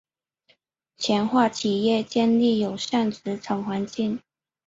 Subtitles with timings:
[0.97, 4.19] 强化企业建立友善职场环境